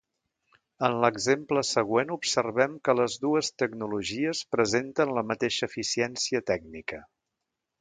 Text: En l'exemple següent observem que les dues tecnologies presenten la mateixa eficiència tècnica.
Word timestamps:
En 0.85 0.95
l'exemple 1.03 1.63
següent 1.71 2.13
observem 2.15 2.73
que 2.89 2.95
les 3.01 3.17
dues 3.25 3.51
tecnologies 3.65 4.43
presenten 4.57 5.15
la 5.19 5.25
mateixa 5.33 5.71
eficiència 5.73 6.43
tècnica. 6.53 7.05